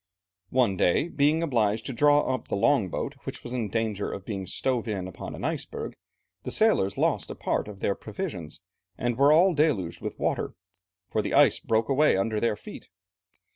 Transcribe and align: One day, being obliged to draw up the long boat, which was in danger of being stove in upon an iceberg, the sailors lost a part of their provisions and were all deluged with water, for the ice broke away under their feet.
One 0.49 0.77
day, 0.77 1.09
being 1.09 1.43
obliged 1.43 1.85
to 1.85 1.93
draw 1.93 2.21
up 2.33 2.47
the 2.47 2.55
long 2.55 2.89
boat, 2.89 3.13
which 3.25 3.43
was 3.43 3.53
in 3.53 3.69
danger 3.69 4.11
of 4.11 4.25
being 4.25 4.47
stove 4.47 4.87
in 4.87 5.07
upon 5.07 5.35
an 5.35 5.43
iceberg, 5.43 5.93
the 6.41 6.49
sailors 6.51 6.97
lost 6.97 7.29
a 7.29 7.35
part 7.35 7.67
of 7.67 7.81
their 7.81 7.93
provisions 7.93 8.61
and 8.97 9.15
were 9.15 9.31
all 9.31 9.53
deluged 9.53 10.01
with 10.01 10.17
water, 10.17 10.55
for 11.11 11.21
the 11.21 11.35
ice 11.35 11.59
broke 11.59 11.87
away 11.87 12.17
under 12.17 12.39
their 12.39 12.55
feet. 12.55 12.89